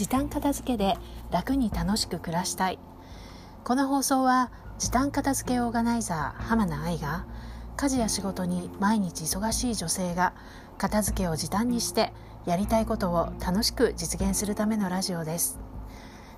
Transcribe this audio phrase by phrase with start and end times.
[0.00, 0.96] 時短片付けで
[1.30, 2.78] 楽に楽しく暮らしたい。
[3.64, 7.26] この放送は時短片付けオーガナイザー浜名愛が
[7.76, 10.32] 家事や仕事に毎日忙しい女性が
[10.78, 12.14] 片付けを時短にして
[12.46, 15.60] やりたいことを楽しく実現するためのラジオです。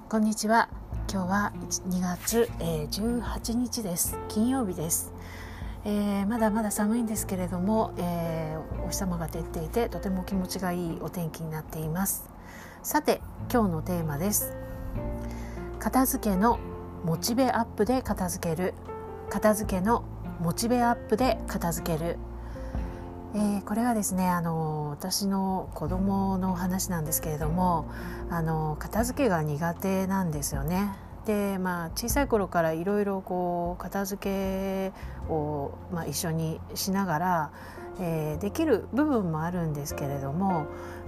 [0.09, 0.69] こんにちは。
[1.09, 1.53] 今日は
[1.87, 4.19] 2月、え、18日です。
[4.27, 5.13] 金曜日です、
[5.85, 12.32] えー、まだまだ寒いんですけれども、えー、お日様が照っていてとても気持ちがいいお天気になっています。
[12.83, 13.21] さて
[13.53, 14.55] 今日のテーマです。
[15.79, 16.59] 片付けの
[17.05, 18.75] モチベアップで片付ける。
[19.31, 20.05] 片付けの
[20.41, 22.19] モチベアップで片付ける、
[23.35, 27.87] えー、これはですねあの私の子供の話なんですけれども
[28.29, 30.91] あの片付けが苦手なんですよね。
[31.27, 37.51] でまあ小さい頃からいろいろこう片付けを、まあ、一緒にしながら、
[38.03, 40.67] えー、できる部分もあるんですけれども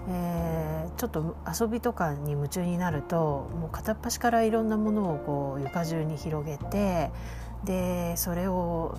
[0.08, 7.10] えー、ちょっと遊びとかに夢中になるともう片っ端からいろんなものをこう床中に広げて
[7.64, 8.98] でそれを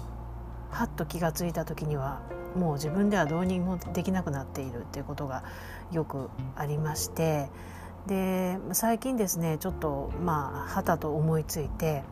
[0.71, 2.21] はっと気が付いた時には
[2.55, 5.43] もう自分ではどうにもできなくなっているっていうことが
[5.91, 7.49] よくありまして
[8.07, 12.03] で最近ですねちょっとまあはたと思いついて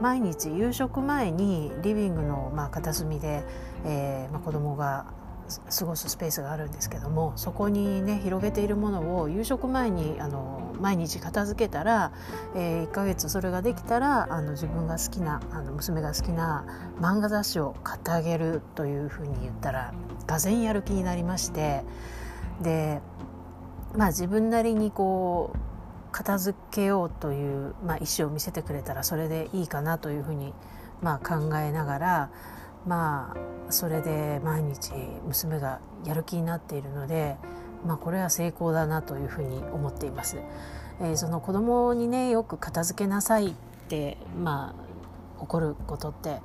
[0.00, 3.42] 毎日夕食前にリビングのまあ片隅で、
[3.84, 5.06] えーまあ、子供が
[5.46, 12.12] 過ごすスペースがあるんですけどもそこにね広げているものを夕食前にあの毎日片付けたら、
[12.54, 16.64] えー、1ヶ月それができたらあの自分が好きなあの娘が好きな
[17.00, 19.94] 漫画雑誌を買ってあげるというふうに言ったら
[20.26, 21.82] がぜやる気になりまして
[22.60, 23.00] で
[23.94, 30.54] まあ自分なりにこう片付けようという、まあ、意思を見せてくれたらそれでいいかなというふうに、
[31.02, 32.30] まあ、考えながら
[32.86, 33.34] ま
[33.68, 34.92] あそれで毎日
[35.26, 37.36] 娘がやる気になっているので、
[37.84, 40.38] まあ、これは成功だなというふうに思っています。
[41.00, 43.52] えー、その子供にねよく片付けなさいっ
[43.88, 44.74] てま
[45.38, 46.40] あ起こることって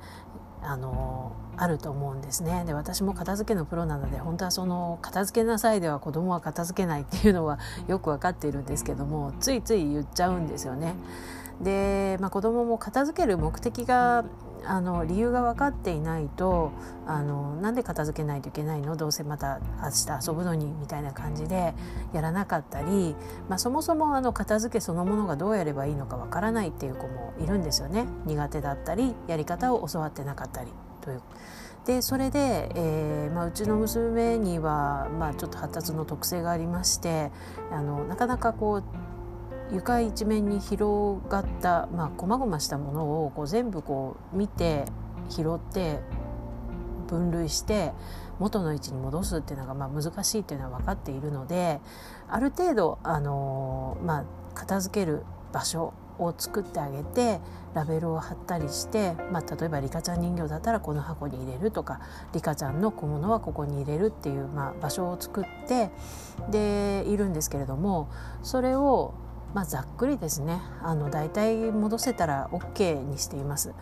[0.62, 7.58] あのあると思うんですねで私も片付けのプロなので本当はその片付けなさいでは子供は片付けないっていうのは
[7.88, 10.94] よく分かっているんですけどもついつい言っちゃうんですよね。
[11.60, 14.24] で、まあ、子供も片付ける目的が
[14.64, 16.70] あの理由が分かっていないと
[17.06, 18.94] あのなんで片付けないといけないの？
[18.94, 21.74] どうせまた明日遊ぶのにみたいな感じで
[22.12, 23.16] やらなかったり、
[23.48, 30.70] まあ、そもそもあの片付けそのものがどうやればいいのか分からないっていう子もいるんですよね苦手だったりやり方を教わってなかったり
[31.00, 31.22] という。
[31.84, 37.32] でそれで、えーまあ、うちの娘には、まあ、ちょっと発達の特性がありまして
[37.72, 38.84] あのなかなかこう
[39.72, 44.84] 床一面に広がった、まあ、細々したものをこう全部こう見て
[45.28, 46.00] 拾って
[47.08, 47.92] 分類して
[48.38, 51.80] 元の位置に戻すっていうのがまあ難しいっていうのは分かっているので
[52.28, 54.24] ある程度、あのまあ、
[54.54, 55.22] 片付ける
[55.52, 57.40] 場所を作ってあげて
[57.74, 62.00] ラベルを貼ったりして、まあ、例えばリカちゃん人形だったらこの箱に入れるとか
[62.34, 65.90] リカちゃんの小物はここに入れるっていう、まあ、場所を作って
[66.50, 68.10] でいるんですけれども
[68.42, 69.14] それを
[69.54, 73.74] まあ、ざっくりですねあの大体戻せたら OK にしています。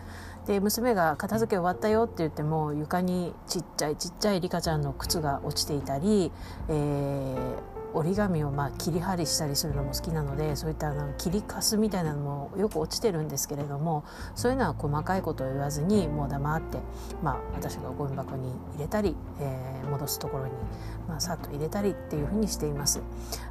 [0.47, 6.31] で娘が片付け終わったよって言っても床にちっちゃいちっちゃいリカちゃんの靴が落ちていたり、
[6.67, 16.77] えー、折り紙をまあ切り貼りしたりするのも好きなのでそういったあの切りかすみたいなのもよく落ちてるんですけれどもそういうのは細かいことを言わずにもう黙って、
[17.21, 20.53] まあ、私がゴミ箱に入れたり、えー、戻すところに、
[21.07, 23.01] まあ、さっと入れたりっていうふうにしています。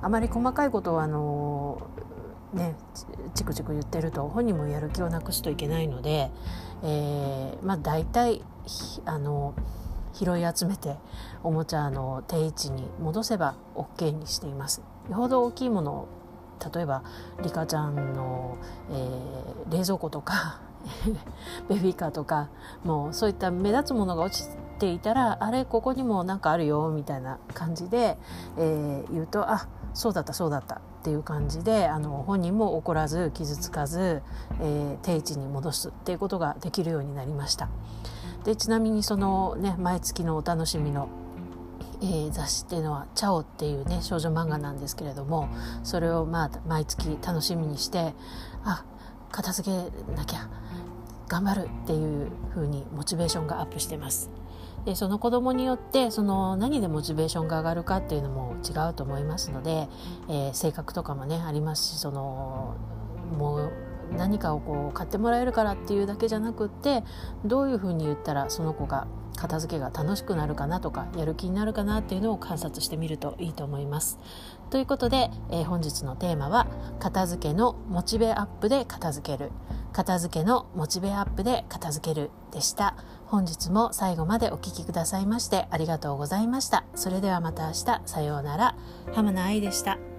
[0.00, 1.82] あまり細かいことはあの
[2.54, 2.74] ね
[3.34, 6.30] チクチク言ってると本人もやる気をなくすといけないので、
[6.82, 8.42] えー、まあ大体
[9.04, 9.54] あの
[10.12, 10.96] 拾い集めて
[11.42, 14.82] おもちゃの定位置に戻せば OK にしています。
[15.08, 16.08] よほど大きいものを
[16.74, 17.02] 例えば
[17.42, 18.58] リカちゃんの、
[18.90, 20.60] えー、冷蔵庫とか
[21.68, 22.48] ベビーカーとか
[22.84, 28.18] もうそういった目立つものが落ちていたらあれここにも何かあるよみたいな感じで、
[28.56, 34.22] えー、言うとあそうだったそうだったっていう感じであの本人も怒らず傷つかず、
[34.60, 37.68] えー、定位置に戻すっていうことができるようになりました
[38.44, 41.08] でちなみにそのね毎月のお楽しみの
[42.02, 45.48] えー、雑誌っていうのは「チャオ」っていうね少女漫画なんですけれども
[45.82, 48.14] それをまあ毎月楽しみにして
[48.64, 48.84] あ
[49.30, 50.48] 片付けなきゃ
[51.28, 54.30] 頑張るっていう風にモチベーションがアップしてます。
[54.84, 59.90] でその子供によってその何でモチベーションが上がるかっていうのも違うと思いますので、
[60.28, 62.76] えー、性格とかもねありますしその
[63.38, 63.72] もう
[64.30, 67.02] 何かをこう買ってもらえるからっていうだけじゃなくって
[67.44, 74.20] どういうふうに言ったらその子が片付けが楽しくなるかなとかやる気になるかなっていうのを観察してみるといいと思います。
[74.70, 76.68] ということで、えー、本日のテーマは
[77.00, 79.50] 片付けのモチベアップで片付ける
[79.92, 82.94] 片付けのモチベアップで片付けるでした。
[83.26, 86.84] 本日も最後までお聴きくださいましてありがとうございました。
[86.94, 88.76] それではまた明日さようなら。
[89.12, 90.09] 浜名愛でした。